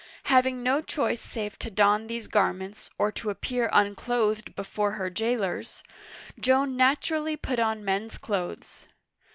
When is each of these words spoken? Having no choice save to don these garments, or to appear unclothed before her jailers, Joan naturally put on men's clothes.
Having 0.23 0.63
no 0.63 0.81
choice 0.81 1.21
save 1.21 1.59
to 1.59 1.69
don 1.69 2.07
these 2.07 2.25
garments, 2.25 2.89
or 2.97 3.11
to 3.11 3.29
appear 3.29 3.69
unclothed 3.71 4.55
before 4.55 4.93
her 4.93 5.11
jailers, 5.11 5.83
Joan 6.39 6.75
naturally 6.75 7.37
put 7.37 7.59
on 7.59 7.85
men's 7.85 8.17
clothes. 8.17 8.87